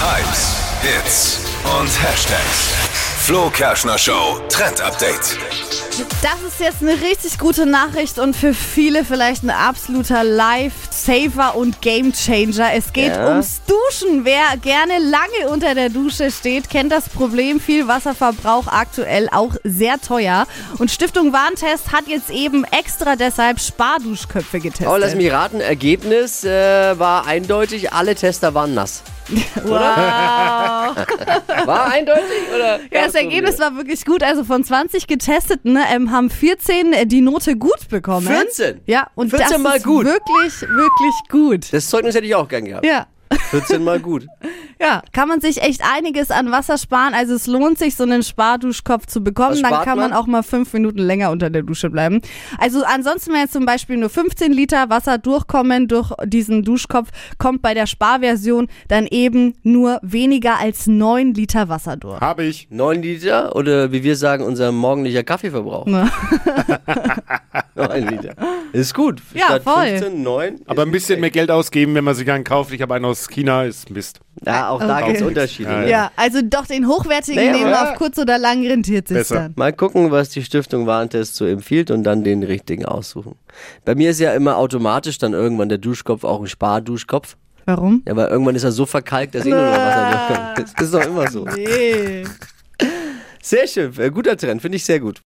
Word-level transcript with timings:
Hypes, 0.00 0.56
Hits 0.82 1.40
und 1.80 1.88
Hashtags. 2.02 2.74
Flo 3.24 3.48
Kerschner 3.50 3.96
Show 3.98 4.38
Trend 4.50 4.80
Update. 4.80 5.38
Das 6.22 6.42
ist 6.46 6.60
jetzt 6.60 6.82
eine 6.82 6.92
richtig 7.00 7.38
gute 7.38 7.64
Nachricht 7.64 8.18
und 8.18 8.36
für 8.36 8.52
viele 8.52 9.04
vielleicht 9.04 9.42
ein 9.42 9.50
absoluter 9.50 10.22
Life-Saver 10.22 11.56
und 11.56 11.80
Game-Changer. 11.80 12.74
Es 12.74 12.92
geht 12.92 13.14
Ja. 13.16 13.28
ums 13.30 13.62
Duschen. 13.66 14.24
Wer 14.26 14.56
gerne 14.60 14.98
lange 14.98 15.50
unter 15.50 15.74
der 15.74 15.88
Dusche 15.88 16.30
steht, 16.30 16.68
kennt 16.68 16.92
das 16.92 17.08
Problem. 17.08 17.58
Viel 17.58 17.88
Wasserverbrauch 17.88 18.66
aktuell 18.66 19.28
auch 19.32 19.54
sehr 19.64 19.98
teuer. 20.00 20.46
Und 20.78 20.90
Stiftung 20.90 21.32
Warentest 21.32 21.90
hat 21.92 22.06
jetzt 22.06 22.28
eben 22.30 22.64
extra 22.64 23.16
deshalb 23.16 23.58
Sparduschköpfe 23.60 24.60
getestet. 24.60 24.88
Oh, 24.88 24.96
lass 24.96 25.14
mich 25.14 25.32
raten, 25.32 25.60
Ergebnis 25.60 26.44
äh, 26.44 26.98
war 26.98 27.26
eindeutig, 27.26 27.92
alle 27.94 28.14
Tester 28.14 28.52
waren 28.54 28.74
nass. 28.74 29.02
Wow. 29.28 30.96
War 31.66 31.86
eindeutig 31.90 32.22
oder? 32.54 32.78
Ja, 32.92 33.06
das 33.06 33.14
Ergebnis 33.14 33.58
war 33.58 33.76
wirklich 33.76 34.04
gut. 34.04 34.22
Also 34.22 34.44
von 34.44 34.62
20 34.62 35.06
Getesteten 35.06 35.78
ähm, 35.92 36.10
haben 36.10 36.30
14 36.30 37.08
die 37.08 37.20
Note 37.20 37.56
gut 37.56 37.88
bekommen. 37.88 38.26
14? 38.26 38.80
Ja, 38.86 39.08
und 39.14 39.30
14 39.30 39.48
das 39.48 39.58
mal 39.58 39.76
ist 39.76 39.84
gut. 39.84 40.04
wirklich, 40.04 40.62
wirklich 40.62 41.14
gut. 41.28 41.72
Das 41.72 41.88
Zeugnis 41.88 42.14
hätte 42.14 42.26
ich 42.26 42.34
auch 42.34 42.48
gern 42.48 42.64
gehabt. 42.64 42.86
Ja. 42.86 43.06
14 43.50 43.82
mal 43.82 44.00
gut. 44.00 44.26
Ja, 44.80 45.02
kann 45.12 45.28
man 45.28 45.40
sich 45.40 45.62
echt 45.62 45.80
einiges 45.82 46.30
an 46.30 46.50
Wasser 46.50 46.76
sparen. 46.76 47.14
Also 47.14 47.34
es 47.34 47.46
lohnt 47.46 47.78
sich, 47.78 47.96
so 47.96 48.02
einen 48.02 48.22
Sparduschkopf 48.22 49.06
zu 49.06 49.22
bekommen. 49.22 49.62
Dann 49.62 49.72
kann 49.82 49.98
man 49.98 50.10
man? 50.10 50.12
auch 50.12 50.26
mal 50.26 50.42
fünf 50.42 50.72
Minuten 50.74 50.98
länger 50.98 51.30
unter 51.30 51.48
der 51.48 51.62
Dusche 51.62 51.88
bleiben. 51.88 52.20
Also 52.58 52.84
ansonsten, 52.84 53.32
wenn 53.32 53.40
jetzt 53.40 53.54
zum 53.54 53.64
Beispiel 53.64 53.96
nur 53.96 54.10
15 54.10 54.52
Liter 54.52 54.90
Wasser 54.90 55.16
durchkommen 55.18 55.88
durch 55.88 56.12
diesen 56.24 56.62
Duschkopf, 56.62 57.08
kommt 57.38 57.62
bei 57.62 57.72
der 57.72 57.86
Sparversion 57.86 58.68
dann 58.88 59.06
eben 59.06 59.54
nur 59.62 59.98
weniger 60.02 60.58
als 60.58 60.86
9 60.86 61.32
Liter 61.32 61.68
Wasser 61.68 61.96
durch. 61.96 62.20
Habe 62.20 62.44
ich. 62.44 62.68
9 62.70 63.00
Liter 63.02 63.56
oder 63.56 63.92
wie 63.92 64.02
wir 64.02 64.16
sagen, 64.16 64.44
unser 64.44 64.72
morgendlicher 64.72 65.22
Kaffeeverbrauch. 65.22 65.86
Ne. 65.86 66.10
9 67.74 68.08
Liter. 68.08 68.34
Ist 68.72 68.94
gut. 68.94 69.22
Ja, 69.34 69.46
Statt 69.46 69.62
voll. 69.64 69.86
15, 69.98 70.22
9. 70.22 70.60
Aber 70.66 70.82
ein 70.82 70.90
bisschen 70.90 71.20
mehr 71.20 71.30
Geld 71.30 71.50
ausgeben, 71.50 71.94
wenn 71.94 72.04
man 72.04 72.14
sich 72.14 72.30
einen 72.30 72.44
kauft. 72.44 72.72
Ich 72.72 72.82
habe 72.82 72.94
einen 72.94 73.04
aus 73.06 73.28
China, 73.28 73.64
ist 73.64 73.90
Mist. 73.90 74.20
Ja, 74.44 74.68
auch 74.68 74.80
da 74.80 74.98
Okay. 74.98 75.06
gibt 75.06 75.20
es 75.20 75.26
Unterschiede. 75.26 75.70
Ja, 75.70 75.78
ne? 75.80 75.90
Ja, 75.90 76.10
also 76.16 76.40
doch 76.42 76.66
den 76.66 76.86
hochwertigen 76.86 77.36
Naja, 77.42 77.52
nehmen, 77.56 77.72
auf 77.74 77.94
kurz 77.94 78.18
oder 78.18 78.38
lang 78.38 78.66
rentiert 78.66 79.08
sich 79.08 79.16
Besser. 79.16 79.34
dann. 79.36 79.52
Mal 79.56 79.72
gucken, 79.72 80.10
was 80.10 80.28
die 80.30 80.42
Stiftung 80.44 80.86
Warentest 80.86 81.36
so 81.36 81.46
empfiehlt 81.46 81.90
und 81.90 82.04
dann 82.04 82.22
den 82.24 82.42
richtigen 82.42 82.84
aussuchen. 82.84 83.36
Bei 83.84 83.94
mir 83.94 84.10
ist 84.10 84.20
ja 84.20 84.34
immer 84.34 84.58
automatisch 84.58 85.16
dann 85.18 85.32
irgendwann 85.32 85.68
der 85.70 85.78
Duschkopf 85.78 86.24
auch 86.24 86.40
ein 86.40 86.46
Sparduschkopf. 86.46 87.36
Warum? 87.64 88.02
Ja, 88.06 88.14
weil 88.14 88.28
irgendwann 88.28 88.54
ist 88.54 88.64
er 88.64 88.72
so 88.72 88.84
verkalkt, 88.86 89.34
dass 89.34 89.44
eh 89.46 89.50
nur 89.50 89.58
noch 89.62 89.72
Wasser 89.72 90.10
durchkommt. 90.28 90.58
Das 90.76 90.82
ist 90.86 90.94
doch 90.94 91.04
immer 91.06 91.30
so. 91.30 91.44
Nee. 91.56 92.24
Sehr 93.42 93.66
schön, 93.68 93.92
äh, 93.98 94.10
guter 94.10 94.36
Trend, 94.36 94.60
finde 94.60 94.76
ich 94.76 94.84
sehr 94.84 94.98
gut. 95.00 95.22